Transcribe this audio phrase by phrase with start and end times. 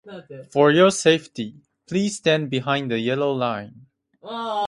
[0.49, 1.53] For your safety,
[1.85, 3.85] please stand behind the yellow line.